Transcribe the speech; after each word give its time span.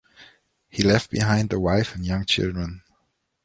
He 0.67 0.81
left 0.81 1.11
behind 1.11 1.53
a 1.53 1.59
wife 1.59 1.93
and 1.93 2.03
young 2.03 2.25
children. 2.25 2.81